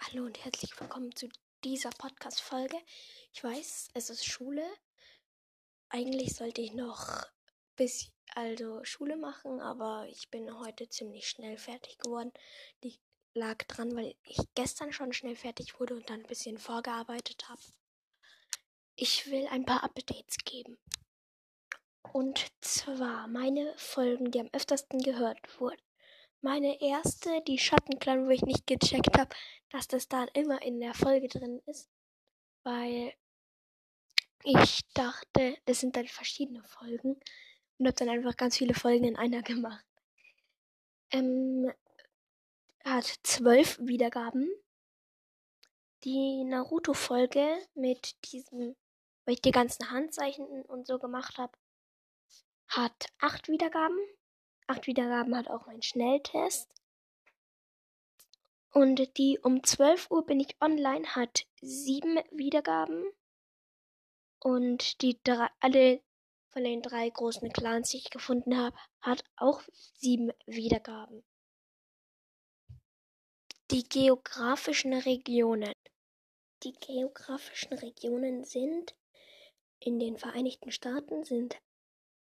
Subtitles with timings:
[0.00, 1.28] Hallo und herzlich willkommen zu
[1.64, 2.78] dieser Podcast-Folge.
[3.34, 4.64] Ich weiß, es ist Schule.
[5.90, 7.26] Eigentlich sollte ich noch
[7.76, 12.32] bis also Schule machen, aber ich bin heute ziemlich schnell fertig geworden.
[12.84, 12.98] Die
[13.34, 17.60] lag dran, weil ich gestern schon schnell fertig wurde und dann ein bisschen vorgearbeitet habe.
[18.94, 20.78] Ich will ein paar Updates geben.
[22.12, 25.87] Und zwar meine Folgen, die am öftersten gehört wurden.
[26.40, 29.34] Meine erste, die Schattenclan, wo ich nicht gecheckt habe,
[29.70, 31.90] dass das da immer in der Folge drin ist.
[32.62, 33.12] Weil
[34.44, 37.20] ich dachte, das sind dann verschiedene Folgen.
[37.78, 39.84] Und habe dann einfach ganz viele Folgen in einer gemacht.
[41.10, 41.72] Ähm,
[42.84, 44.48] hat zwölf Wiedergaben.
[46.04, 48.76] Die Naruto-Folge mit diesem,
[49.24, 51.52] weil ich die ganzen Handzeichen und so gemacht habe,
[52.68, 53.98] hat acht Wiedergaben.
[54.68, 56.70] Acht Wiedergaben hat auch mein Schnelltest.
[58.70, 63.10] Und die um 12 Uhr bin ich online hat sieben Wiedergaben.
[64.40, 66.02] Und die drei, alle
[66.50, 69.62] von den drei großen Clans, die ich gefunden habe, hat auch
[69.94, 71.24] sieben Wiedergaben.
[73.70, 75.72] Die geografischen Regionen.
[76.62, 78.94] Die geografischen Regionen sind
[79.80, 81.56] in den Vereinigten Staaten sind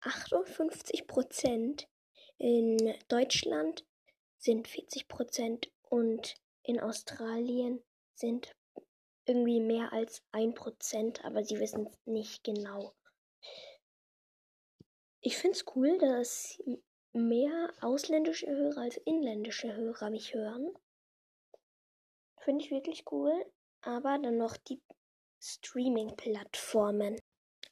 [0.00, 1.88] 58 Prozent
[2.42, 3.86] in Deutschland
[4.36, 7.80] sind 40 Prozent und in Australien
[8.16, 8.52] sind
[9.26, 12.94] irgendwie mehr als ein Prozent, aber sie wissen es nicht genau.
[15.20, 16.60] Ich finde es cool, dass
[17.12, 20.74] mehr ausländische Hörer als inländische Hörer mich hören.
[22.40, 23.32] Finde ich wirklich cool.
[23.82, 24.82] Aber dann noch die
[25.40, 27.20] Streaming-Plattformen.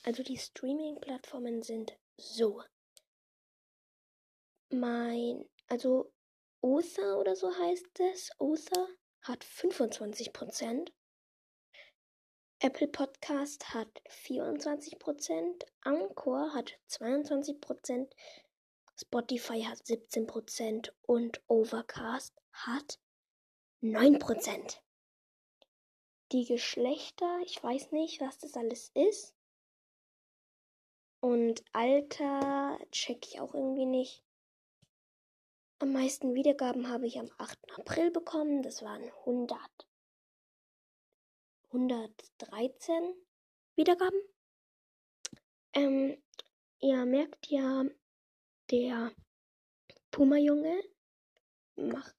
[0.05, 2.63] Also die Streaming-Plattformen sind so
[4.73, 6.13] mein, also
[6.63, 8.31] Other oder so heißt es.
[8.39, 8.89] Other
[9.23, 10.93] hat 25%.
[12.63, 15.65] Apple Podcast hat 24%.
[15.83, 18.11] Anchor hat 22%.
[18.99, 22.99] Spotify hat 17% und Overcast hat
[23.83, 24.79] 9%.
[26.33, 29.35] Die Geschlechter, ich weiß nicht, was das alles ist.
[31.21, 34.23] Und Alter check ich auch irgendwie nicht.
[35.83, 37.59] Am meisten Wiedergaben habe ich am 8.
[37.79, 38.63] April bekommen.
[38.63, 39.59] Das waren 100,
[41.73, 43.15] 113
[43.77, 44.21] Wiedergaben.
[45.73, 46.23] Ähm,
[46.81, 47.87] ihr merkt ja,
[48.71, 49.11] der
[50.11, 50.83] Puma-Junge
[51.77, 52.15] macht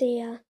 [0.00, 0.42] der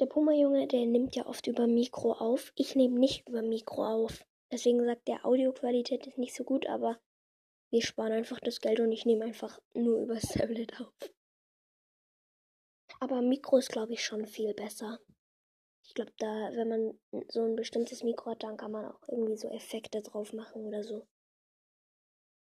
[0.00, 2.52] der Puma-Junge, der nimmt ja oft über Mikro auf.
[2.56, 4.26] Ich nehme nicht über Mikro auf.
[4.52, 7.00] Deswegen sagt der Audioqualität ist nicht so gut, aber
[7.70, 10.94] wir sparen einfach das Geld und ich nehme einfach nur übers Tablet auf.
[12.98, 14.98] Aber Mikro ist, glaube ich, schon viel besser.
[15.84, 19.36] Ich glaube, da, wenn man so ein bestimmtes Mikro hat, dann kann man auch irgendwie
[19.36, 21.06] so Effekte drauf machen oder so.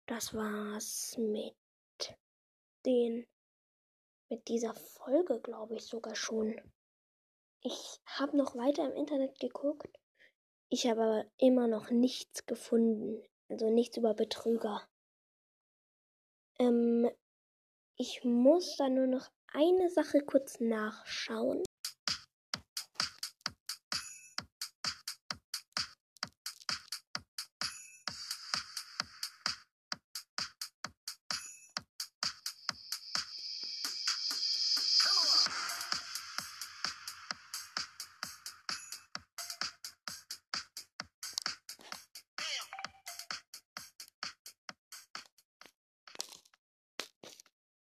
[0.06, 1.55] Das war's mit
[2.84, 3.27] den,
[4.31, 6.60] mit dieser Folge, glaube ich sogar schon.
[7.62, 9.99] Ich habe noch weiter im Internet geguckt.
[10.71, 13.22] Ich habe aber immer noch nichts gefunden.
[13.49, 14.89] Also nichts über Betrüger.
[16.58, 17.08] Ähm,
[17.96, 21.62] ich muss da nur noch eine Sache kurz nachschauen.